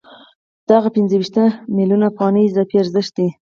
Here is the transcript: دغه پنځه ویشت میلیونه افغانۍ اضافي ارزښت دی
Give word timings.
دغه 0.69 0.87
پنځه 0.95 1.15
ویشت 1.17 1.35
میلیونه 1.77 2.05
افغانۍ 2.11 2.43
اضافي 2.47 2.75
ارزښت 2.79 3.11
دی 3.17 3.27